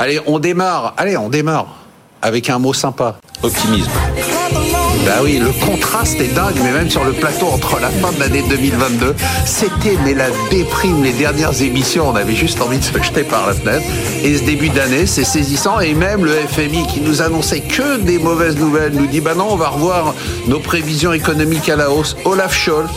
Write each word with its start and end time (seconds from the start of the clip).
Allez, 0.00 0.20
on 0.26 0.38
démarre. 0.38 0.94
Allez, 0.96 1.16
on 1.16 1.28
démarre 1.28 1.66
avec 2.22 2.48
un 2.50 2.60
mot 2.60 2.72
sympa. 2.72 3.16
Optimisme. 3.42 3.90
Bah 5.04 5.20
oui, 5.22 5.38
le 5.38 5.50
contraste 5.66 6.20
est 6.20 6.34
dingue, 6.34 6.56
mais 6.62 6.70
même 6.70 6.88
sur 6.88 7.04
le 7.04 7.12
plateau 7.12 7.46
entre 7.46 7.80
la 7.80 7.88
fin 7.88 8.12
de 8.12 8.20
l'année 8.20 8.44
2022, 8.48 9.14
c'était 9.44 9.96
mais 10.04 10.14
la 10.14 10.28
déprime. 10.50 11.02
Les 11.02 11.12
dernières 11.12 11.62
émissions, 11.62 12.08
on 12.08 12.14
avait 12.14 12.34
juste 12.34 12.60
envie 12.60 12.78
de 12.78 12.84
se 12.84 13.02
jeter 13.02 13.24
par 13.24 13.46
la 13.48 13.54
fenêtre. 13.54 13.84
Et 14.22 14.36
ce 14.36 14.44
début 14.44 14.68
d'année, 14.68 15.06
c'est 15.06 15.24
saisissant. 15.24 15.80
Et 15.80 15.94
même 15.94 16.24
le 16.24 16.32
FMI 16.32 16.86
qui 16.86 17.00
nous 17.00 17.20
annonçait 17.22 17.60
que 17.60 17.98
des 17.98 18.18
mauvaises 18.18 18.56
nouvelles 18.56 18.92
nous 18.92 19.06
dit 19.06 19.20
bah 19.20 19.34
non, 19.34 19.48
on 19.50 19.56
va 19.56 19.68
revoir 19.68 20.14
nos 20.46 20.60
prévisions 20.60 21.12
économiques 21.12 21.68
à 21.68 21.76
la 21.76 21.90
hausse. 21.90 22.16
Olaf 22.24 22.54
Scholz, 22.54 22.88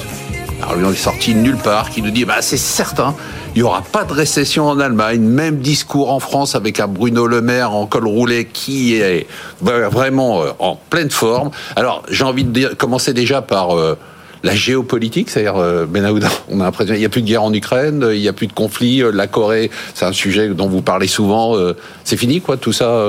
alors 0.62 0.75
lui 0.75 0.86
on 0.86 0.91
est 0.91 0.96
sorti 0.96 1.34
de 1.34 1.39
nulle 1.39 1.57
part, 1.57 1.89
qui 1.89 2.02
nous 2.02 2.12
dit 2.12 2.25
bah 2.25 2.41
c'est 2.41 2.57
certain, 2.57 3.16
il 3.55 3.59
n'y 3.59 3.64
aura 3.64 3.82
pas 3.82 4.04
de 4.04 4.14
récession 4.14 4.68
en 4.68 4.80
Allemagne. 4.80 5.21
Même 5.21 5.57
discours 5.57 6.12
en 6.12 6.20
France 6.20 6.55
avec 6.55 6.80
un 6.80 6.88
Bruno 6.88 7.27
Le 7.27 7.41
Maire 7.41 7.71
en 7.71 7.86
col 7.86 8.07
roulé 8.07 8.45
qui 8.45 8.95
est 8.95 9.27
vraiment 9.62 10.41
euh, 10.41 10.52
en 10.59 10.77
pleine 10.90 11.09
forme. 11.09 11.52
Alors, 11.76 12.04
j'ai 12.09 12.23
envie 12.23 12.44
de 12.44 12.52
dire, 12.52 12.77
commencer 12.77 13.13
déjà 13.13 13.41
par 13.41 13.77
euh, 13.77 13.98
la 14.44 14.55
géopolitique, 14.55 15.30
c'est-à-dire 15.30 15.58
euh, 15.58 15.85
Benaouda, 15.85 16.30
on 16.49 16.62
a 16.62 16.63
l'impression 16.63 16.93
il 16.93 16.99
n'y 16.99 17.05
a 17.05 17.09
plus 17.09 17.21
de 17.21 17.27
guerre 17.27 17.43
en 17.43 17.54
Ukraine, 17.54 18.07
il 18.13 18.21
n'y 18.21 18.30
a 18.30 18.34
plus 18.34 18.48
de 18.48 18.54
conflit, 18.54 19.04
la 19.12 19.27
Corée, 19.27 19.70
c'est 19.93 20.05
un 20.05 20.13
sujet 20.13 20.48
dont 20.49 20.70
vous 20.70 20.82
parlez 20.82 21.07
souvent. 21.07 21.55
c'est 22.04 22.18
fini, 22.18 22.40
quoi, 22.40 22.57
tout 22.57 22.73
ça. 22.73 23.04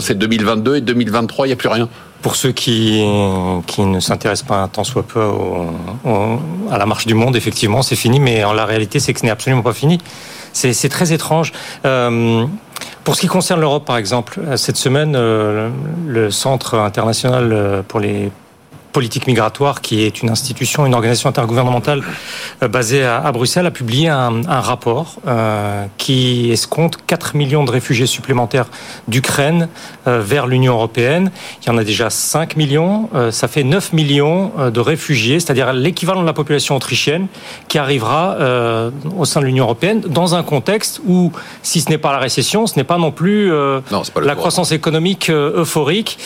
c'est 0.00 0.18
2022 0.18 0.76
et 0.76 0.80
2023, 0.80 1.46
il 1.46 1.48
n'y 1.48 1.52
a 1.54 1.56
plus 1.56 1.68
rien. 1.68 1.88
Pour 2.22 2.36
ceux 2.36 2.52
qui, 2.52 3.02
qui 3.66 3.82
ne 3.82 4.00
s'intéressent 4.00 4.46
pas 4.46 4.56
un 4.58 4.68
tant 4.68 4.84
soit 4.84 5.02
peu 5.02 5.30
à 6.70 6.78
la 6.78 6.86
marche 6.86 7.06
du 7.06 7.14
monde, 7.14 7.34
effectivement, 7.34 7.82
c'est 7.82 7.96
fini, 7.96 8.20
mais 8.20 8.44
en 8.44 8.52
la 8.52 8.66
réalité, 8.66 9.00
c'est 9.00 9.14
que 9.14 9.20
ce 9.20 9.24
n'est 9.24 9.30
absolument 9.30 9.62
pas 9.62 9.72
fini. 9.72 9.98
C'est 10.52 10.88
très 10.88 11.12
étrange. 11.12 11.52
Euh, 11.86 12.44
pour 13.04 13.14
ce 13.14 13.22
qui 13.22 13.26
concerne 13.26 13.60
l'Europe, 13.60 13.86
par 13.86 13.96
exemple, 13.96 14.40
cette 14.56 14.76
semaine, 14.76 15.14
euh, 15.16 15.70
le 16.06 16.30
Centre 16.30 16.74
international 16.74 17.84
pour 17.88 18.00
les 18.00 18.30
politique 18.92 19.26
migratoire, 19.26 19.80
qui 19.80 20.02
est 20.02 20.22
une 20.22 20.30
institution, 20.30 20.86
une 20.86 20.94
organisation 20.94 21.28
intergouvernementale 21.28 22.02
euh, 22.62 22.68
basée 22.68 23.04
à, 23.04 23.30
Bruxelles, 23.32 23.66
a 23.66 23.70
publié 23.70 24.08
un, 24.08 24.42
rapport 24.48 25.16
euh, 25.26 25.86
qui 25.96 26.50
escompte 26.50 26.98
4 27.06 27.36
millions 27.36 27.64
de 27.64 27.70
réfugiés 27.70 28.06
supplémentaires 28.06 28.66
d'Ukraine 29.08 29.68
euh, 30.06 30.20
vers 30.20 30.46
l'Union 30.46 30.74
européenne. 30.74 31.30
Il 31.62 31.68
y 31.68 31.70
en 31.70 31.78
a 31.78 31.84
déjà 31.84 32.10
5 32.10 32.56
millions. 32.56 33.08
ça 33.30 33.48
fait 33.48 33.62
9 33.62 33.92
millions 33.92 34.52
de 34.70 34.80
réfugiés, 34.80 35.40
c'est-à-dire 35.40 35.72
l'équivalent 35.72 36.22
de 36.22 36.26
la 36.26 36.32
population 36.32 36.76
autrichienne, 36.76 37.26
qui 37.68 37.78
arrivera 37.78 38.36
au 39.16 39.24
sein 39.24 39.40
de 39.40 39.46
l'Union 39.46 39.64
européenne 39.64 40.00
dans 40.00 40.34
un 40.34 40.42
contexte 40.42 41.00
où, 41.06 41.32
si 41.62 41.80
ce 41.80 41.88
n'est 41.88 41.98
pas 41.98 42.12
la 42.12 42.18
récession, 42.18 42.66
ce 42.66 42.76
n'est 42.76 42.84
pas 42.84 42.98
non 42.98 43.12
plus 43.12 43.50
la 43.50 44.34
croissance 44.34 44.72
économique 44.72 45.30
euphorique. 45.30 46.18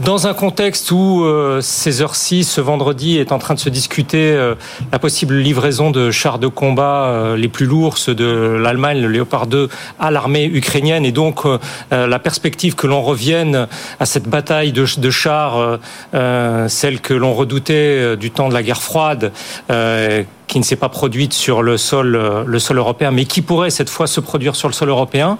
Dans 0.00 0.26
un 0.26 0.34
contexte 0.34 0.90
où 0.90 1.22
euh, 1.22 1.60
ces 1.60 2.02
heures-ci, 2.02 2.42
ce 2.42 2.60
vendredi, 2.60 3.18
est 3.18 3.30
en 3.30 3.38
train 3.38 3.54
de 3.54 3.60
se 3.60 3.68
discuter 3.68 4.32
euh, 4.32 4.56
la 4.90 4.98
possible 4.98 5.36
livraison 5.36 5.92
de 5.92 6.10
chars 6.10 6.40
de 6.40 6.48
combat 6.48 7.04
euh, 7.04 7.36
les 7.36 7.46
plus 7.46 7.66
lourds, 7.66 7.96
ceux 7.96 8.14
de 8.16 8.58
l'Allemagne, 8.60 9.00
le 9.00 9.06
Léopard 9.06 9.46
2, 9.46 9.68
à 10.00 10.10
l'armée 10.10 10.46
ukrainienne, 10.46 11.06
et 11.06 11.12
donc 11.12 11.42
la 11.90 12.18
perspective 12.18 12.74
que 12.74 12.86
l'on 12.86 13.02
revienne 13.02 13.68
à 14.00 14.06
cette 14.06 14.28
bataille 14.28 14.72
de, 14.72 14.84
de 14.98 15.10
chars, 15.10 15.78
celle 16.68 17.00
que 17.00 17.14
l'on 17.14 17.34
redoutait 17.34 18.16
du 18.16 18.30
temps 18.30 18.48
de 18.48 18.54
la 18.54 18.62
guerre 18.62 18.82
froide, 18.82 19.32
qui 20.54 20.60
ne 20.60 20.64
s'est 20.64 20.76
pas 20.76 20.88
produite 20.88 21.32
sur 21.32 21.64
le 21.64 21.76
sol, 21.76 22.14
euh, 22.14 22.44
le 22.46 22.60
sol 22.60 22.78
européen, 22.78 23.10
mais 23.10 23.24
qui 23.24 23.42
pourrait 23.42 23.70
cette 23.70 23.90
fois 23.90 24.06
se 24.06 24.20
produire 24.20 24.54
sur 24.54 24.68
le 24.68 24.72
sol 24.72 24.88
européen. 24.88 25.36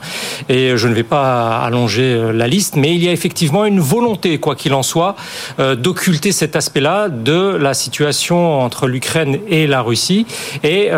Et 0.48 0.76
je 0.76 0.88
ne 0.88 0.92
vais 0.92 1.04
pas 1.04 1.60
allonger 1.60 2.14
euh, 2.14 2.32
la 2.32 2.48
liste, 2.48 2.74
mais 2.74 2.96
il 2.96 3.04
y 3.04 3.08
a 3.08 3.12
effectivement 3.12 3.64
une 3.64 3.78
volonté, 3.78 4.38
quoi 4.38 4.56
qu'il 4.56 4.74
en 4.74 4.82
soit, 4.82 5.14
euh, 5.60 5.76
d'occulter 5.76 6.32
cet 6.32 6.56
aspect-là 6.56 7.08
de 7.10 7.54
la 7.54 7.74
situation 7.74 8.58
entre 8.58 8.88
l'Ukraine 8.88 9.38
et 9.46 9.68
la 9.68 9.82
Russie. 9.82 10.26
Et 10.64 10.90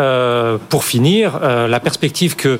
pour 0.69 0.83
finir, 0.83 1.39
la 1.39 1.79
perspective 1.79 2.35
que 2.35 2.59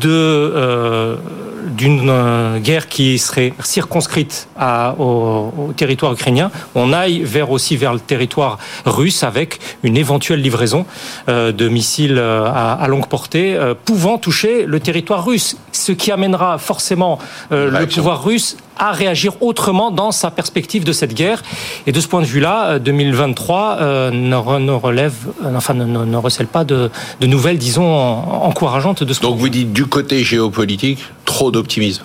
de 0.00 1.18
d'une 1.66 2.58
guerre 2.58 2.88
qui 2.88 3.18
serait 3.18 3.52
circonscrite 3.60 4.48
à, 4.56 4.94
au, 4.98 5.52
au, 5.58 5.72
territoire 5.72 6.12
ukrainien, 6.12 6.50
on 6.74 6.92
aille 6.92 7.22
vers 7.22 7.50
aussi 7.50 7.76
vers 7.76 7.92
le 7.92 8.00
territoire 8.00 8.58
russe 8.84 9.22
avec 9.22 9.58
une 9.82 9.96
éventuelle 9.96 10.40
livraison 10.40 10.60
raison 10.60 10.86
euh, 11.28 11.52
de 11.52 11.68
missiles 11.68 12.18
euh, 12.18 12.44
à, 12.44 12.86
longue 12.86 13.06
portée 13.06 13.56
euh, 13.56 13.74
pouvant 13.74 14.18
toucher 14.18 14.66
le 14.66 14.78
territoire 14.78 15.24
russe, 15.24 15.56
ce 15.72 15.92
qui 15.92 16.12
amènera 16.12 16.58
forcément 16.58 17.18
le 17.50 17.86
pouvoir 17.86 18.22
russe 18.22 18.56
à 18.80 18.92
réagir 18.92 19.34
autrement 19.40 19.90
dans 19.90 20.10
sa 20.10 20.30
perspective 20.30 20.84
de 20.84 20.92
cette 20.92 21.14
guerre. 21.14 21.42
Et 21.86 21.92
de 21.92 22.00
ce 22.00 22.08
point 22.08 22.22
de 22.22 22.26
vue-là, 22.26 22.78
2023 22.78 24.10
ne, 24.10 24.72
relève, 24.72 25.14
enfin 25.54 25.74
ne, 25.74 26.16
recèle 26.16 26.46
pas 26.46 26.64
de, 26.64 26.90
nouvelles, 27.20 27.58
disons, 27.58 27.86
encourageantes 27.86 29.04
de 29.04 29.12
ce 29.12 29.20
Donc 29.20 29.38
vous 29.38 29.48
dites 29.48 29.72
du 29.72 29.86
côté 29.86 30.24
géopolitique, 30.24 31.00
trop 31.24 31.50
d'optimisme. 31.50 32.04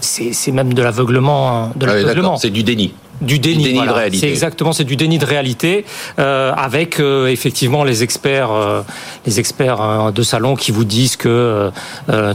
C'est 0.00 0.52
même 0.52 0.74
de 0.74 0.82
l'aveuglement. 0.82 1.70
De 1.76 1.86
ah 1.86 2.36
c'est 2.36 2.50
du 2.50 2.62
déni 2.62 2.94
du 3.22 3.38
déni, 3.38 3.72
de 3.72 3.90
réalité. 3.90 4.18
C'est 4.18 4.28
exactement, 4.28 4.72
c'est 4.72 4.84
du 4.84 4.96
déni 4.96 5.18
de 5.18 5.24
réalité, 5.24 5.84
euh, 6.18 6.52
avec 6.54 7.00
euh, 7.00 7.28
effectivement 7.28 7.84
les 7.84 8.02
experts, 8.02 8.50
euh, 8.52 8.82
les 9.26 9.40
experts 9.40 10.12
de 10.12 10.22
salon 10.22 10.56
qui 10.56 10.72
vous 10.72 10.84
disent 10.84 11.16
que 11.16 11.70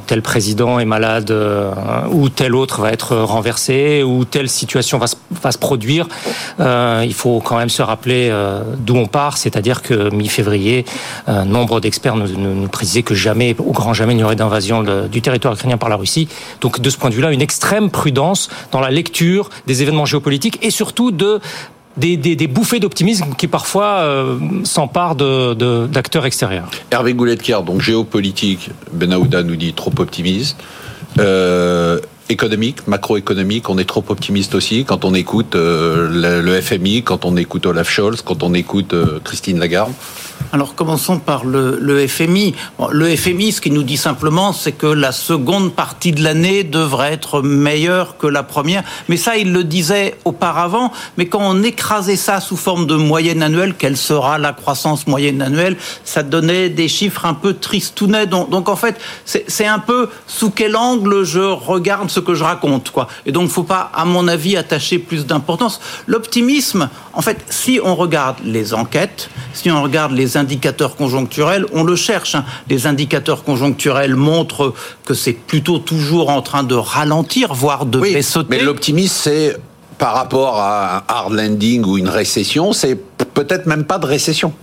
tel 0.07 0.21
président 0.21 0.79
est 0.79 0.85
malade 0.85 1.33
ou 2.11 2.29
tel 2.29 2.55
autre 2.55 2.81
va 2.81 2.91
être 2.91 3.15
renversé 3.17 4.03
ou 4.03 4.25
telle 4.25 4.49
situation 4.49 4.97
va 4.97 5.07
se, 5.07 5.15
va 5.41 5.51
se 5.51 5.57
produire. 5.57 6.07
il 6.59 7.13
faut 7.13 7.39
quand 7.39 7.57
même 7.57 7.69
se 7.69 7.81
rappeler 7.81 8.33
d'où 8.77 8.95
on 8.95 9.07
part, 9.07 9.37
c'est-à-dire 9.37 9.81
que 9.81 10.13
mi-février, 10.13 10.85
nombre 11.45 11.79
d'experts 11.79 12.15
nous, 12.15 12.27
nous, 12.27 12.67
précisaient 12.67 13.03
que 13.03 13.15
jamais, 13.15 13.55
au 13.59 13.71
grand 13.71 13.93
jamais, 13.93 14.13
il 14.13 14.17
n'y 14.17 14.23
aurait 14.23 14.35
d'invasion 14.35 14.83
du 15.11 15.21
territoire 15.21 15.53
ukrainien 15.53 15.77
par 15.77 15.89
la 15.89 15.95
Russie. 15.95 16.27
Donc 16.61 16.79
de 16.79 16.89
ce 16.89 16.97
point 16.97 17.09
de 17.09 17.15
vue-là, 17.15 17.31
une 17.31 17.41
extrême 17.41 17.89
prudence 17.89 18.49
dans 18.71 18.79
la 18.79 18.89
lecture 18.89 19.49
des 19.65 19.81
événements 19.81 20.05
géopolitiques 20.05 20.59
et 20.61 20.71
surtout 20.77 21.11
de 21.11 21.39
des, 21.97 22.47
bouffées 22.47 22.79
d'optimisme 22.79 23.33
qui 23.37 23.47
parfois 23.47 23.99
euh, 24.01 24.37
s'emparent 24.63 25.15
d'acteurs 25.15 26.25
extérieurs. 26.25 26.69
Hervé 26.91 27.13
Goulet-Kier, 27.13 27.63
donc 27.65 27.81
géopolitique, 27.81 28.69
Benahouda 28.93 29.41
nous 29.43 29.55
dit 29.55 29.73
trop 29.73 29.91
optimiste. 29.97 30.57
Euh, 31.17 31.99
économique, 32.29 32.87
macroéconomique, 32.87 33.69
on 33.69 33.79
est 33.79 33.89
trop 33.89 34.03
optimiste 34.09 34.53
aussi 34.53 34.85
quand 34.85 35.05
on 35.05 35.15
écoute 35.15 35.55
euh, 35.55 36.41
le, 36.41 36.61
FMI, 36.61 37.01
quand 37.01 37.25
on 37.25 37.35
écoute 37.35 37.65
Olaf 37.65 37.89
Scholz, 37.89 38.21
quand 38.21 38.43
on 38.43 38.53
écoute 38.53 38.93
Christine 39.23 39.57
Lagarde. 39.57 39.93
Alors 40.53 40.75
commençons 40.75 41.19
par 41.19 41.43
le, 41.43 42.07
FMI. 42.07 42.55
le 42.91 43.15
FMI, 43.15 43.51
ce 43.51 43.59
qu'il 43.59 43.73
nous 43.73 43.83
dit 43.83 43.97
simplement, 43.97 44.53
c'est 44.53 44.71
que 44.71 44.87
la 44.87 45.11
seconde 45.11 45.73
partie 45.73 46.13
de 46.13 46.23
l'année 46.23 46.63
devrait 46.63 47.11
être 47.13 47.41
meilleure 47.41 48.17
que 48.17 48.27
la 48.27 48.43
première. 48.43 48.83
Mais 49.09 49.17
ça, 49.17 49.35
il 49.35 49.51
le 49.51 49.65
disait 49.65 50.15
auparavant. 50.23 50.93
Mais 51.17 51.25
quand 51.25 51.41
on 51.41 51.63
écrasait 51.63 52.15
ça 52.15 52.39
sous 52.39 52.55
forme 52.55 52.87
de 52.87 52.95
moyenne 52.95 53.43
annuelle, 53.43 53.75
quelle 53.77 53.97
sera 53.97 54.37
la 54.37 54.53
croissance 54.53 55.05
moyenne 55.05 55.41
annuelle 55.41 55.75
Ça 56.05 56.23
donnait 56.23 56.69
des 56.69 56.87
chiffres 56.87 57.25
un 57.25 57.33
peu 57.33 57.53
tristounets. 57.53 58.27
Donc, 58.27 58.49
donc 58.49 58.69
en 58.69 58.77
fait, 58.77 58.95
c'est 59.25 59.65
un 59.65 59.79
peu 59.79 60.09
sous 60.27 60.51
quel 60.51 60.77
angle 60.77 61.25
je 61.25 61.41
regarde 61.41 62.09
ce 62.09 62.21
que 62.21 62.35
je 62.35 62.45
raconte. 62.45 62.91
quoi. 62.91 63.09
Et 63.25 63.33
donc, 63.33 63.49
faut 63.49 63.63
pas, 63.63 63.91
à 63.93 64.05
mon 64.05 64.29
avis, 64.29 64.55
attacher 64.55 64.97
plus 64.97 65.25
d'importance. 65.25 65.81
L'optimisme, 66.07 66.89
en 67.13 67.21
fait, 67.21 67.43
si 67.49 67.81
on 67.83 67.95
regarde 67.95 68.37
les 68.45 68.73
enquêtes, 68.73 69.29
si 69.53 69.69
on 69.69 69.81
regarde 69.81 70.13
les 70.13 70.36
indicateurs 70.37 70.95
conjoncturels, 70.95 71.65
on 71.73 71.83
le 71.83 71.95
cherche. 71.95 72.35
Hein. 72.35 72.45
Les 72.69 72.87
indicateurs 72.87 73.43
conjoncturels 73.43 74.15
montrent 74.15 74.73
que 75.05 75.13
c'est 75.13 75.33
plutôt 75.33 75.79
toujours 75.79 76.29
en 76.29 76.41
train 76.41 76.63
de 76.63 76.75
ralentir, 76.75 77.53
voire 77.53 77.85
de 77.85 77.99
oui, 77.99 78.17
Mais 78.49 78.61
l'optimisme, 78.61 79.15
c'est 79.15 79.57
par 79.97 80.13
rapport 80.13 80.59
à 80.59 80.97
un 80.97 81.03
hard 81.07 81.33
landing 81.33 81.83
ou 81.83 81.97
une 81.97 82.09
récession, 82.09 82.71
c'est 82.73 82.95
peut-être 83.33 83.65
même 83.65 83.83
pas 83.83 83.97
de 83.97 84.05
récession. 84.05 84.53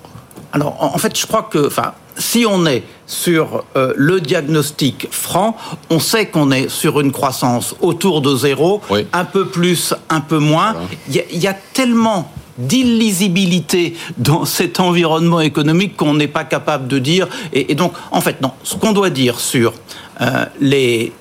Alors, 0.52 0.76
en 0.80 0.98
fait, 0.98 1.18
je 1.18 1.26
crois 1.26 1.48
que, 1.50 1.66
enfin, 1.66 1.92
si 2.16 2.46
on 2.48 2.64
est 2.66 2.84
sur 3.06 3.64
euh, 3.76 3.92
le 3.96 4.20
diagnostic 4.20 5.08
franc, 5.10 5.56
on 5.90 5.98
sait 5.98 6.26
qu'on 6.26 6.50
est 6.52 6.68
sur 6.68 7.00
une 7.00 7.12
croissance 7.12 7.74
autour 7.80 8.20
de 8.20 8.36
zéro, 8.36 8.80
un 9.12 9.24
peu 9.24 9.46
plus, 9.46 9.94
un 10.08 10.20
peu 10.20 10.38
moins. 10.38 10.76
Il 11.08 11.38
y, 11.38 11.46
a 11.48 11.54
tellement 11.54 12.32
d'illisibilité 12.58 13.96
dans 14.16 14.44
cet 14.44 14.80
environnement 14.80 15.40
économique 15.40 15.96
qu'on 15.96 16.14
n'est 16.14 16.28
pas 16.28 16.44
capable 16.44 16.88
de 16.88 16.98
dire. 16.98 17.28
Et, 17.52 17.74
donc, 17.74 17.92
en 18.10 18.20
fait, 18.20 18.40
non. 18.40 18.52
Ce 18.62 18.76
qu'on 18.76 18.92
doit 18.92 19.10
dire 19.10 19.40
sur 19.40 19.74
euh, 20.20 20.46
les 20.60 21.12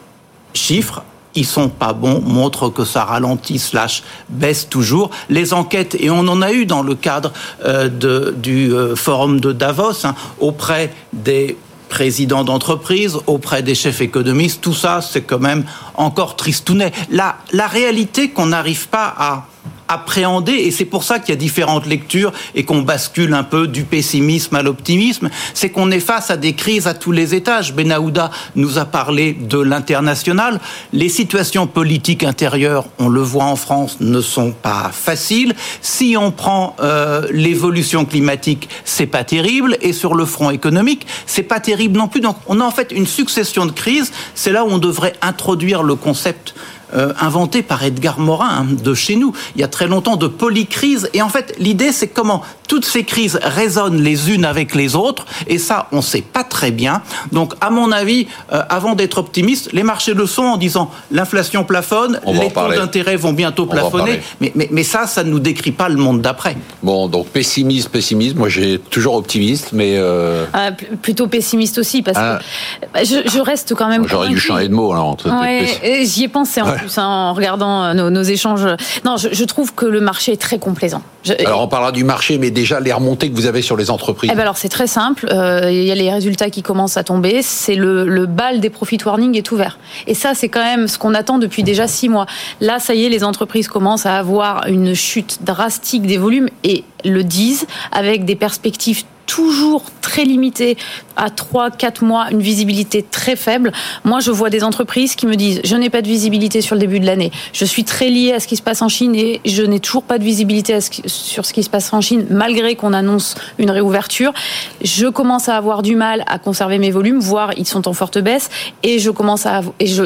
chiffres, 0.53 1.03
ils 1.35 1.45
sont 1.45 1.69
pas 1.69 1.93
bons, 1.93 2.21
montrent 2.21 2.69
que 2.69 2.85
ça 2.85 3.05
ralentit 3.05 3.57
slash 3.57 4.03
baisse 4.29 4.69
toujours. 4.69 5.09
Les 5.29 5.53
enquêtes, 5.53 5.95
et 5.99 6.09
on 6.09 6.27
en 6.27 6.41
a 6.41 6.51
eu 6.51 6.65
dans 6.65 6.83
le 6.83 6.95
cadre 6.95 7.33
euh, 7.65 7.89
de, 7.89 8.35
du 8.37 8.71
euh, 8.71 8.95
forum 8.95 9.39
de 9.39 9.51
Davos, 9.51 10.05
hein, 10.05 10.15
auprès 10.39 10.93
des 11.11 11.57
présidents 11.89 12.43
d'entreprise, 12.43 13.17
auprès 13.27 13.61
des 13.61 13.75
chefs 13.75 14.01
économistes, 14.01 14.61
tout 14.61 14.73
ça, 14.73 15.01
c'est 15.01 15.21
quand 15.21 15.39
même 15.39 15.63
encore 15.95 16.35
tristounet. 16.35 16.91
La, 17.11 17.37
la 17.51 17.67
réalité 17.67 18.29
qu'on 18.29 18.47
n'arrive 18.47 18.87
pas 18.87 19.13
à 19.17 19.45
appréhender, 19.87 20.53
et 20.53 20.71
c'est 20.71 20.85
pour 20.85 21.03
ça 21.03 21.19
qu'il 21.19 21.29
y 21.29 21.37
a 21.37 21.39
différentes 21.39 21.85
lectures 21.85 22.31
et 22.55 22.63
qu'on 22.63 22.81
bascule 22.81 23.33
un 23.33 23.43
peu 23.43 23.67
du 23.67 23.83
pessimisme 23.83 24.55
à 24.55 24.61
l'optimisme, 24.61 25.29
c'est 25.53 25.69
qu'on 25.69 25.91
est 25.91 25.99
face 25.99 26.29
à 26.29 26.37
des 26.37 26.53
crises 26.53 26.87
à 26.87 26.93
tous 26.93 27.11
les 27.11 27.35
étages. 27.35 27.73
Benahouda 27.73 28.31
nous 28.55 28.77
a 28.77 28.85
parlé 28.85 29.33
de 29.33 29.59
l'international. 29.59 30.59
Les 30.91 31.09
situations 31.09 31.67
politiques 31.67 32.23
intérieures, 32.23 32.85
on 32.99 33.09
le 33.09 33.21
voit 33.21 33.45
en 33.45 33.55
France, 33.55 33.97
ne 33.99 34.21
sont 34.21 34.51
pas 34.51 34.91
faciles. 34.91 35.53
Si 35.81 36.15
on 36.17 36.31
prend 36.31 36.75
euh, 36.79 37.27
l'évolution 37.31 38.05
climatique, 38.05 38.69
c'est 38.85 39.05
pas 39.05 39.23
terrible, 39.23 39.77
et 39.81 39.93
sur 39.93 40.15
le 40.15 40.25
front 40.25 40.49
économique, 40.49 41.05
c'est 41.25 41.43
pas 41.43 41.59
terrible 41.59 41.97
non 41.97 42.07
plus. 42.07 42.21
Donc 42.21 42.37
on 42.47 42.59
a 42.59 42.63
en 42.63 42.71
fait 42.71 42.91
une 42.91 43.07
succession 43.07 43.65
de 43.65 43.71
crises. 43.71 44.11
C'est 44.35 44.51
là 44.51 44.65
où 44.65 44.69
on 44.69 44.77
devrait 44.77 45.13
introduire 45.21 45.83
le 45.83 45.95
concept 45.95 46.55
euh, 46.95 47.13
inventé 47.19 47.61
par 47.61 47.83
Edgar 47.83 48.19
Morin 48.19 48.49
hein, 48.49 48.65
de 48.69 48.93
chez 48.93 49.15
nous, 49.15 49.33
il 49.55 49.61
y 49.61 49.63
a 49.63 49.67
très 49.67 49.87
longtemps, 49.87 50.15
de 50.15 50.27
polycrise. 50.27 51.09
Et 51.13 51.21
en 51.21 51.29
fait, 51.29 51.55
l'idée, 51.59 51.91
c'est 51.91 52.07
comment 52.07 52.43
toutes 52.67 52.85
ces 52.85 53.03
crises 53.03 53.39
résonnent 53.41 54.01
les 54.01 54.31
unes 54.31 54.45
avec 54.45 54.73
les 54.73 54.95
autres, 54.95 55.25
et 55.47 55.57
ça, 55.57 55.87
on 55.91 55.97
ne 55.97 56.01
sait 56.01 56.21
pas 56.21 56.43
très 56.43 56.71
bien. 56.71 57.01
Donc, 57.31 57.53
à 57.61 57.69
mon 57.69 57.91
avis, 57.91 58.27
euh, 58.51 58.61
avant 58.69 58.95
d'être 58.95 59.17
optimiste, 59.17 59.71
les 59.73 59.83
marchés 59.83 60.13
le 60.13 60.25
sont 60.25 60.43
en 60.43 60.57
disant 60.57 60.89
l'inflation 61.11 61.63
plafonne, 61.63 62.19
les 62.25 62.51
taux 62.51 62.73
d'intérêt 62.73 63.15
vont 63.15 63.33
bientôt 63.33 63.65
plafonner, 63.65 64.21
mais, 64.39 64.51
mais, 64.55 64.69
mais, 64.71 64.83
ça, 64.83 65.07
ça 65.07 65.23
ne 65.23 65.29
nous 65.29 65.39
décrit 65.39 65.71
pas 65.71 65.89
le 65.89 65.97
monde 65.97 66.21
d'après. 66.21 66.57
Bon, 66.81 67.07
donc 67.07 67.27
pessimisme, 67.27 67.89
pessimisme, 67.89 68.37
moi 68.37 68.49
j'ai 68.49 68.79
toujours 68.79 69.15
optimiste, 69.15 69.69
mais... 69.73 69.95
Euh... 69.97 70.45
Ah, 70.53 70.71
plutôt 71.01 71.27
pessimiste 71.27 71.77
aussi, 71.77 72.01
parce 72.01 72.17
que 72.17 72.23
ah. 72.23 73.03
je, 73.03 73.29
je, 73.29 73.39
reste 73.39 73.75
quand 73.75 73.87
même... 73.87 74.07
J'aurais 74.07 74.29
dû 74.29 74.39
changer 74.39 74.67
de 74.67 74.73
mot, 74.73 74.91
alors. 74.91 75.17
Ouais, 75.25 76.05
J'y 76.05 76.23
ai 76.23 76.27
pensé 76.27 76.61
en 76.61 76.73
plus, 76.83 76.97
hein, 76.97 77.05
en 77.05 77.33
regardant 77.33 77.83
euh, 77.83 77.93
nos, 77.93 78.09
nos 78.09 78.23
échanges. 78.23 78.67
Non, 79.05 79.17
je, 79.17 79.29
je, 79.31 79.43
trouve 79.45 79.73
que 79.73 79.85
le 79.85 80.01
marché 80.01 80.33
est 80.33 80.41
très 80.41 80.59
complaisant. 80.59 81.01
Je... 81.23 81.33
Alors 81.45 81.61
on 81.61 81.67
parlera 81.67 81.91
du 81.91 82.03
marché, 82.03 82.37
mais 82.37 82.51
déjà 82.51 82.79
les 82.79 82.91
remontées 82.91 83.29
que 83.29 83.35
vous 83.35 83.45
avez 83.45 83.61
sur 83.61 83.77
les 83.77 83.89
entreprises 83.89 84.29
eh 84.31 84.35
ben 84.35 84.41
Alors 84.41 84.57
c'est 84.57 84.69
très 84.69 84.87
simple. 84.87 85.27
Euh, 85.31 85.69
il 85.71 85.83
y 85.83 85.91
a 85.91 85.95
les 85.95 86.11
résultats 86.11 86.49
qui 86.49 86.61
commencent 86.61 86.97
à 86.97 87.03
tomber. 87.03 87.41
C'est 87.41 87.75
le, 87.75 88.05
le 88.05 88.25
bal 88.25 88.59
des 88.59 88.69
profit 88.69 88.97
warning 89.05 89.37
est 89.37 89.51
ouvert. 89.51 89.79
Et 90.07 90.13
ça, 90.13 90.33
c'est 90.33 90.49
quand 90.49 90.63
même 90.63 90.87
ce 90.87 90.97
qu'on 90.97 91.13
attend 91.13 91.37
depuis 91.39 91.63
déjà 91.63 91.87
six 91.87 92.09
mois. 92.09 92.25
Là, 92.59 92.79
ça 92.79 92.93
y 92.93 93.05
est, 93.05 93.09
les 93.09 93.23
entreprises 93.23 93.67
commencent 93.67 94.05
à 94.05 94.17
avoir 94.17 94.67
une 94.67 94.93
chute 94.93 95.39
drastique 95.43 96.05
des 96.05 96.17
volumes 96.17 96.49
et 96.63 96.83
le 97.05 97.23
disent 97.23 97.67
avec 97.91 98.25
des 98.25 98.35
perspectives 98.35 99.03
toujours 99.25 99.83
très 100.01 100.25
limité 100.25 100.77
à 101.15 101.29
3 101.29 101.71
4 101.71 102.03
mois, 102.03 102.27
une 102.31 102.41
visibilité 102.41 103.03
très 103.03 103.35
faible. 103.35 103.71
Moi, 104.03 104.19
je 104.19 104.31
vois 104.31 104.49
des 104.49 104.63
entreprises 104.63 105.15
qui 105.15 105.25
me 105.25 105.35
disent 105.35 105.61
"Je 105.63 105.75
n'ai 105.75 105.89
pas 105.89 106.01
de 106.01 106.07
visibilité 106.07 106.61
sur 106.61 106.75
le 106.75 106.81
début 106.81 106.99
de 106.99 107.05
l'année. 107.05 107.31
Je 107.53 107.65
suis 107.65 107.83
très 107.83 108.09
lié 108.09 108.33
à 108.33 108.39
ce 108.39 108.47
qui 108.47 108.55
se 108.55 108.61
passe 108.61 108.81
en 108.81 108.89
Chine 108.89 109.15
et 109.15 109.41
je 109.45 109.63
n'ai 109.63 109.79
toujours 109.79 110.03
pas 110.03 110.17
de 110.17 110.23
visibilité 110.23 110.77
sur 111.05 111.45
ce 111.45 111.53
qui 111.53 111.63
se 111.63 111.69
passe 111.69 111.93
en 111.93 112.01
Chine 112.01 112.25
malgré 112.29 112.75
qu'on 112.75 112.93
annonce 112.93 113.35
une 113.57 113.71
réouverture. 113.71 114.33
Je 114.81 115.07
commence 115.07 115.49
à 115.49 115.55
avoir 115.55 115.81
du 115.81 115.95
mal 115.95 116.23
à 116.27 116.39
conserver 116.39 116.77
mes 116.77 116.91
volumes, 116.91 117.19
voire 117.19 117.51
ils 117.57 117.67
sont 117.67 117.87
en 117.87 117.93
forte 117.93 118.17
baisse 118.17 118.49
et 118.83 118.99
je 118.99 119.09
commence 119.11 119.45
à 119.45 119.61
et 119.79 119.87
je 119.87 120.03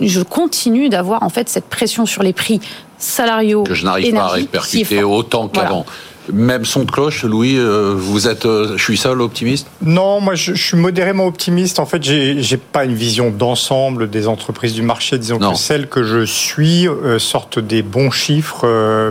je 0.00 0.20
continue 0.20 0.88
d'avoir 0.88 1.22
en 1.22 1.28
fait 1.28 1.48
cette 1.48 1.66
pression 1.66 2.06
sur 2.06 2.22
les 2.22 2.32
prix 2.32 2.60
salariaux 2.98 3.62
que 3.64 3.74
je 3.74 3.84
n'arrive 3.84 4.12
pas 4.12 4.22
à 4.22 4.28
répercuter 4.28 5.02
autant 5.02 5.48
qu'avant. 5.48 5.84
Voilà. 5.84 6.07
Même 6.32 6.64
son 6.64 6.84
de 6.84 6.90
cloche, 6.90 7.24
Louis, 7.24 7.56
euh, 7.56 7.94
vous 7.96 8.28
êtes, 8.28 8.46
euh, 8.46 8.76
je 8.76 8.82
suis 8.82 8.96
seul 8.96 9.20
optimiste? 9.20 9.66
Non, 9.82 10.20
moi 10.20 10.34
je, 10.34 10.54
je, 10.54 10.62
suis 10.62 10.76
modérément 10.76 11.26
optimiste. 11.26 11.78
En 11.78 11.86
fait, 11.86 12.02
j'ai 12.02 12.56
pas 12.56 12.84
une 12.84 12.94
vision 12.94 13.30
d'ensemble 13.30 14.10
des 14.10 14.28
entreprises 14.28 14.74
du 14.74 14.82
marché. 14.82 15.18
Disons 15.18 15.38
non. 15.38 15.52
que 15.52 15.58
celles 15.58 15.88
que 15.88 16.02
je 16.02 16.24
suis 16.24 16.88
euh, 16.88 17.18
sortent 17.18 17.58
des 17.58 17.82
bons 17.82 18.10
chiffres. 18.10 18.62
Euh, 18.64 19.10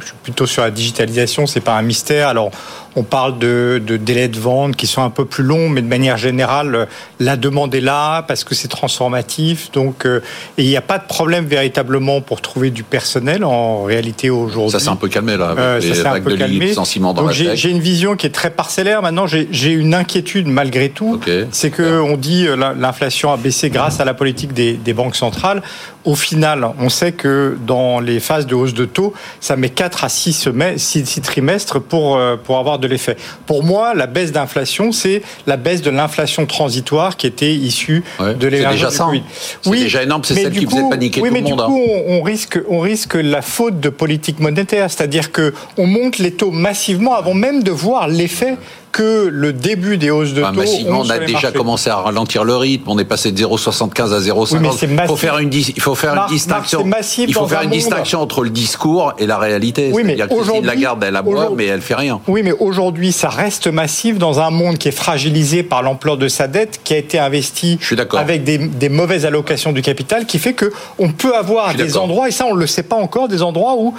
je 0.00 0.06
suis 0.06 0.14
plutôt 0.22 0.46
sur 0.46 0.62
la 0.62 0.70
digitalisation, 0.70 1.46
c'est 1.46 1.60
pas 1.60 1.76
un 1.76 1.82
mystère. 1.82 2.28
Alors, 2.28 2.50
on 2.96 3.02
parle 3.02 3.38
de, 3.38 3.80
de, 3.84 3.96
délais 3.96 4.28
de 4.28 4.38
vente 4.38 4.76
qui 4.76 4.86
sont 4.86 5.02
un 5.02 5.10
peu 5.10 5.24
plus 5.24 5.44
longs, 5.44 5.68
mais 5.68 5.82
de 5.82 5.86
manière 5.86 6.16
générale, 6.16 6.88
la 7.20 7.36
demande 7.36 7.74
est 7.74 7.80
là 7.80 8.22
parce 8.22 8.44
que 8.44 8.54
c'est 8.54 8.68
transformatif. 8.68 9.70
Donc, 9.72 10.06
euh, 10.06 10.20
et 10.56 10.62
il 10.62 10.68
n'y 10.68 10.76
a 10.76 10.82
pas 10.82 10.98
de 10.98 11.04
problème 11.04 11.46
véritablement 11.46 12.20
pour 12.20 12.40
trouver 12.40 12.70
du 12.70 12.82
personnel 12.82 13.44
en 13.44 13.84
réalité 13.84 14.30
aujourd'hui. 14.30 14.72
Ça 14.72 14.80
s'est 14.80 14.90
un 14.90 14.96
peu 14.96 15.08
calmé 15.08 15.36
là. 15.36 15.50
Avec 15.50 15.64
euh, 15.64 15.80
ça 15.80 15.94
s'est 15.94 16.06
un 16.06 16.20
peu 16.20 16.36
calmé. 16.36 16.74
Donc 16.74 17.30
j'ai 17.32 17.70
une 17.70 17.80
vision 17.80 18.16
qui 18.16 18.26
est 18.26 18.30
très 18.30 18.50
parcellaire. 18.50 19.02
Maintenant, 19.02 19.26
j'ai 19.26 19.70
une 19.70 19.94
inquiétude 19.94 20.46
malgré 20.46 20.88
tout. 20.88 21.14
Okay. 21.14 21.46
C'est 21.50 21.70
que 21.70 22.00
on 22.00 22.16
dit 22.16 22.46
euh, 22.46 22.56
l'inflation 22.56 23.32
a 23.32 23.36
baissé 23.36 23.70
grâce 23.70 24.00
à 24.00 24.04
la 24.04 24.14
politique 24.14 24.52
des, 24.52 24.74
des 24.74 24.92
banques 24.92 25.16
centrales. 25.16 25.62
Au 26.04 26.14
final, 26.14 26.66
on 26.78 26.88
sait 26.88 27.12
que 27.12 27.56
dans 27.66 28.00
les 28.00 28.20
phases 28.20 28.46
de 28.46 28.54
hausse 28.54 28.72
de 28.72 28.86
taux, 28.86 29.12
ça 29.40 29.56
met 29.56 29.68
4 29.68 30.04
à 30.04 30.08
6, 30.08 30.32
semaines, 30.32 30.78
6, 30.78 31.04
6 31.04 31.20
trimestres 31.20 31.80
pour, 31.80 32.18
pour 32.44 32.58
avoir 32.58 32.77
de 32.78 32.86
l'effet. 32.86 33.16
Pour 33.46 33.62
moi, 33.62 33.94
la 33.94 34.06
baisse 34.06 34.32
d'inflation, 34.32 34.92
c'est 34.92 35.22
la 35.46 35.56
baisse 35.56 35.82
de 35.82 35.90
l'inflation 35.90 36.46
transitoire 36.46 37.16
qui 37.16 37.26
était 37.26 37.52
issue 37.52 38.04
ouais, 38.20 38.34
de 38.34 38.46
l'émergence 38.46 38.92
du 38.92 38.98
Covid. 38.98 39.22
Oui, 39.66 39.82
déjà 39.82 40.02
énorme, 40.02 40.22
c'est 40.24 40.34
celle 40.34 40.52
qui 40.52 40.64
coup, 40.64 40.76
faisait 40.76 40.88
paniquer 40.88 41.20
oui, 41.20 41.28
tout 41.28 41.34
mais 41.34 41.40
le 41.40 41.46
monde. 41.48 41.58
Du 41.58 41.64
coup, 41.64 41.80
on, 42.06 42.18
on, 42.18 42.22
risque, 42.22 42.58
on 42.68 42.80
risque 42.80 43.14
la 43.14 43.42
faute 43.42 43.80
de 43.80 43.88
politique 43.88 44.40
monétaire, 44.40 44.90
c'est-à-dire 44.90 45.32
que 45.32 45.52
on 45.76 45.86
monte 45.86 46.18
les 46.18 46.32
taux 46.32 46.50
massivement 46.50 47.14
avant 47.14 47.34
même 47.34 47.62
de 47.62 47.70
voir 47.70 48.08
l'effet 48.08 48.56
que 48.98 49.28
le 49.32 49.52
début 49.52 49.96
des 49.96 50.10
hausses 50.10 50.34
de 50.34 50.42
enfin, 50.42 50.52
taux. 50.52 50.58
Massivement, 50.58 51.02
on 51.04 51.08
a 51.08 51.20
déjà 51.20 51.32
marchés. 51.34 51.52
commencé 51.52 51.88
à 51.88 51.96
ralentir 51.98 52.42
le 52.42 52.56
rythme. 52.56 52.82
On 52.88 52.98
est 52.98 53.04
passé 53.04 53.30
de 53.30 53.40
0,75 53.40 54.12
à 54.12 54.18
0,50. 54.18 54.58
Oui, 54.58 54.68
il 54.82 55.06
faut 55.06 55.16
faire 55.16 55.38
une, 55.38 55.54
il 55.54 55.80
faut 55.80 55.94
faire 55.94 56.16
Marc, 56.16 56.30
une 56.30 56.34
distinction. 56.34 56.84
Il 57.18 57.32
faut 57.32 57.46
faire 57.46 57.62
une 57.62 57.70
distinction 57.70 58.20
entre 58.20 58.42
le 58.42 58.50
discours 58.50 59.12
et 59.18 59.26
la 59.26 59.38
réalité. 59.38 59.92
Oui, 59.94 60.02
mais 60.04 60.16
Christine 60.16 60.66
Lagarde, 60.66 61.04
elle 61.04 61.14
aboie, 61.14 61.52
mais 61.56 61.66
elle 61.66 61.80
fait 61.80 61.94
rien. 61.94 62.20
Oui, 62.26 62.42
mais 62.42 62.50
aujourd'hui, 62.50 63.12
ça 63.12 63.28
reste 63.28 63.68
massif 63.68 64.18
dans 64.18 64.40
un 64.40 64.50
monde 64.50 64.78
qui 64.78 64.88
est 64.88 64.92
fragilisé 64.92 65.62
par 65.62 65.84
l'ampleur 65.84 66.16
de 66.16 66.26
sa 66.26 66.48
dette, 66.48 66.80
qui 66.82 66.92
a 66.92 66.96
été 66.96 67.20
investi 67.20 67.78
avec 68.16 68.42
des, 68.42 68.58
des, 68.58 68.88
mauvaises 68.88 69.24
allocations 69.26 69.70
du 69.70 69.80
capital, 69.80 70.26
qui 70.26 70.40
fait 70.40 70.54
que 70.54 70.72
on 70.98 71.12
peut 71.12 71.36
avoir 71.36 71.72
des 71.72 71.96
endroits, 71.96 72.26
et 72.26 72.32
ça 72.32 72.46
on 72.46 72.54
ne 72.56 72.60
le 72.60 72.66
sait 72.66 72.82
pas 72.82 72.96
encore, 72.96 73.28
des 73.28 73.42
endroits 73.42 73.76
où 73.78 73.94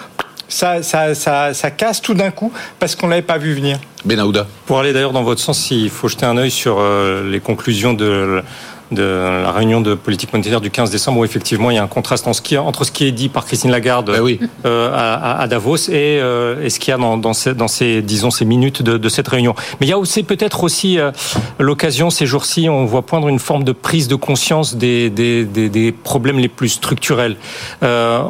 ça, 0.50 0.84
ça, 0.84 1.16
ça, 1.16 1.54
ça 1.54 1.72
casse 1.72 2.02
tout 2.02 2.14
d'un 2.14 2.32
coup 2.32 2.52
parce 2.80 2.96
qu'on 2.96 3.06
ne 3.06 3.12
l'avait 3.12 3.22
pas 3.22 3.38
vu 3.38 3.54
venir. 3.54 3.80
Benahouda. 4.04 4.48
Pour 4.66 4.80
aller 4.80 4.94
d'ailleurs 4.94 5.14
dans 5.14 5.24
votre 5.24 5.42
sens, 5.42 5.72
il 5.72 5.90
faut 5.90 6.08
jeter 6.08 6.26
un 6.26 6.38
œil 6.38 6.52
sur 6.52 6.78
euh, 6.80 7.30
les 7.30 7.40
conclusions 7.40 7.94
de 7.94 8.42
de 8.92 9.04
la 9.44 9.52
réunion 9.52 9.82
de 9.82 9.94
politique 9.94 10.34
monétaire 10.34 10.62
du 10.62 10.72
15 10.72 10.90
décembre 10.90 11.20
où 11.20 11.26
effectivement 11.26 11.70
il 11.70 11.76
y 11.76 11.78
a 11.78 11.84
un 11.84 11.88
contraste 11.88 12.28
en 12.28 12.34
ce 12.34 12.42
qui, 12.42 12.58
entre 12.58 12.84
ce 12.84 12.92
qui 12.92 13.06
est 13.06 13.12
dit 13.12 13.30
par 13.30 13.46
Christine 13.46 13.70
Lagarde 13.72 14.08
ben 14.12 14.22
oui. 14.22 14.40
euh, 14.66 14.92
à, 14.94 15.40
à, 15.40 15.48
Davos 15.48 15.76
et, 15.90 16.20
euh, 16.20 16.64
et 16.64 16.70
ce 16.70 16.80
qu'il 16.80 16.92
y 16.92 16.94
a 16.94 16.98
dans, 16.98 17.18
dans, 17.18 17.34
ces, 17.34 17.54
dans 17.54 17.68
ces, 17.68 18.02
disons, 18.02 18.32
ces 18.32 18.46
minutes 18.46 18.82
de, 18.82 18.98
de 18.98 19.10
cette 19.10 19.28
réunion. 19.28 19.54
Mais 19.80 19.86
il 19.86 19.90
y 19.90 19.94
a 19.94 20.00
aussi 20.00 20.24
peut-être 20.24 20.64
aussi 20.64 21.00
euh, 21.00 21.12
l'occasion 21.60 22.10
ces 22.10 22.26
jours-ci, 22.26 22.68
on 22.70 22.86
voit 22.86 23.04
poindre 23.04 23.28
une 23.28 23.40
forme 23.40 23.64
de 23.64 23.72
prise 23.74 24.08
de 24.08 24.16
conscience 24.16 24.76
des, 24.76 25.10
des, 25.10 25.46
des, 25.46 25.70
des 25.70 25.92
problèmes 25.92 26.40
les 26.40 26.48
plus 26.48 26.70
structurels, 26.70 27.36
euh, 27.84 28.22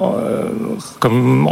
comme 1.00 1.48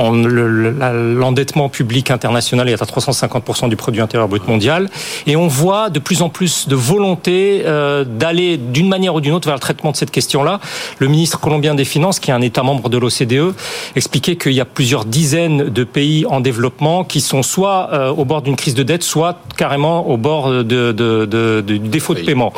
l'endettement 1.18 1.70
public 1.70 2.12
international 2.12 2.68
est 2.70 2.82
à 2.82 2.86
350% 2.86 3.70
du 3.70 3.76
produit 3.76 4.02
intérieur 4.02 4.28
brut 4.28 4.48
mondial, 4.48 4.90
et 5.26 5.36
on 5.36 5.48
voit 5.48 5.90
de 5.90 6.00
plus 6.00 6.22
en 6.22 6.30
plus 6.30 6.68
de 6.68 6.76
volonté 6.76 7.64
d'aller 8.06 8.58
d'une 8.58 8.88
manière 8.88 8.97
ou 8.98 9.22
d'une 9.22 9.34
autre 9.34 9.48
vers 9.48 9.56
le 9.56 9.60
traitement 9.62 9.92
de 9.92 9.98
cette 9.98 10.12
question-là. 10.12 10.60
Le 11.00 11.08
ministre 11.08 11.40
colombien 11.40 11.76
des 11.76 11.86
Finances, 11.86 12.20
qui 12.20 12.32
est 12.32 12.34
un 12.34 12.42
État 12.42 12.64
membre 12.64 12.90
de 12.90 12.98
l'OCDE, 12.98 13.54
expliquait 13.96 14.36
qu'il 14.36 14.54
y 14.54 14.62
a 14.62 14.66
plusieurs 14.66 15.06
dizaines 15.06 15.70
de 15.70 15.84
pays 15.84 16.26
en 16.26 16.40
développement 16.40 17.04
qui 17.04 17.22
sont 17.22 17.44
soit 17.44 17.90
euh, 17.94 18.10
au 18.10 18.26
bord 18.26 18.42
d'une 18.42 18.56
crise 18.56 18.76
de 18.76 18.84
dette, 18.84 19.04
soit 19.04 19.40
carrément 19.58 20.08
au 20.08 20.18
bord 20.18 20.50
de, 20.50 20.64
de, 20.64 20.92
de, 20.92 21.62
de 21.62 21.62
du 21.62 21.90
défaut 21.90 22.14
de 22.14 22.22
paiement. 22.22 22.54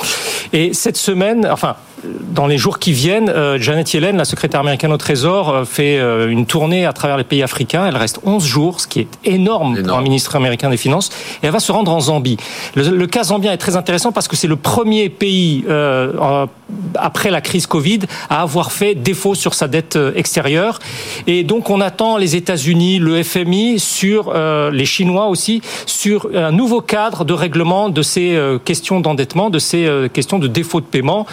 Et 0.54 0.74
cette 0.74 0.98
semaine, 0.98 1.48
enfin, 1.52 1.76
dans 2.04 2.48
les 2.48 2.58
jours 2.58 2.80
qui 2.80 2.94
viennent, 2.94 3.30
euh, 3.30 3.60
Janet 3.60 3.94
Yellen, 3.94 4.18
la 4.18 4.26
secrétaire 4.26 4.60
américaine 4.60 4.92
au 4.92 4.98
Trésor, 4.98 5.50
euh, 5.50 5.66
fait 5.66 6.00
euh, 6.00 6.30
une 6.30 6.46
tournée 6.46 6.86
à 6.86 6.94
travers 6.94 7.18
les 7.18 7.24
pays 7.24 7.44
africains. 7.44 7.86
Elle 7.86 7.98
reste 7.98 8.20
11 8.26 8.46
jours, 8.46 8.80
ce 8.80 8.88
qui 8.88 9.02
est 9.02 9.08
énorme, 9.26 9.74
énorme. 9.74 9.88
pour 9.88 9.98
un 9.98 10.02
ministre 10.02 10.36
américain 10.36 10.70
des 10.70 10.78
Finances. 10.78 11.10
Et 11.42 11.48
elle 11.48 11.52
va 11.52 11.60
se 11.60 11.72
rendre 11.72 11.92
en 11.92 12.00
Zambie. 12.00 12.38
Le, 12.76 12.84
le 12.90 13.08
cas 13.08 13.24
zambien 13.24 13.52
est 13.52 13.58
très 13.58 13.76
intéressant 13.76 14.12
parce 14.12 14.28
que 14.28 14.36
c'est 14.36 14.48
le 14.48 14.56
premier 14.56 15.10
pays 15.10 15.66
euh, 15.68 16.48
après 16.96 17.32
la 17.32 17.42
crise 17.42 17.68
Covid 17.68 18.00
à 18.30 18.42
avoir 18.42 18.72
fait 18.72 18.96
défaut 18.96 19.36
sur 19.36 19.54
sa 19.54 19.68
dette 19.68 19.98
extérieure. 20.16 20.80
Et 21.28 21.44
donc 21.44 21.70
on 21.70 21.82
attend 21.82 22.18
les 22.18 22.36
États-Unis, 22.36 23.00
le 23.00 23.22
FMI, 23.24 23.80
sur 23.80 24.32
euh, 24.34 24.72
les 24.72 24.86
Chinois 24.86 25.28
aussi, 25.28 25.62
sur 25.86 26.30
un 26.36 26.52
nouveau 26.52 26.82
cadre 26.82 27.26
de 27.26 27.34
règlement 27.34 27.90
de 27.90 28.02
ces 28.02 28.36
euh, 28.36 28.60
questions 28.60 29.00
d'endettement, 29.00 29.50
de 29.50 29.60
ces 29.60 30.10
questions 30.14 30.40
de 30.40 30.48
défaut 30.48 30.82
de 30.82 30.86
paiement. 30.86 31.26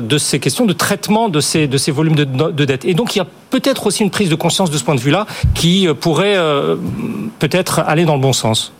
De 0.00 0.18
ces 0.18 0.38
questions 0.40 0.66
de 0.66 0.72
traitement 0.72 1.28
de 1.28 1.40
ces, 1.40 1.66
de 1.66 1.78
ces 1.78 1.92
volumes 1.92 2.14
de, 2.14 2.24
de 2.24 2.64
dette. 2.64 2.84
Et 2.84 2.94
donc 2.94 3.14
il 3.14 3.18
y 3.18 3.22
a 3.22 3.26
peut-être 3.50 3.86
aussi 3.86 4.02
une 4.02 4.10
prise 4.10 4.28
de 4.28 4.34
conscience 4.34 4.70
de 4.70 4.78
ce 4.78 4.84
point 4.84 4.94
de 4.94 5.00
vue-là 5.00 5.26
qui 5.54 5.88
pourrait 6.00 6.36
euh, 6.36 6.76
peut-être 7.38 7.80
aller 7.80 8.04
dans 8.04 8.14
le 8.14 8.20
bon 8.20 8.32
sens. 8.32 8.72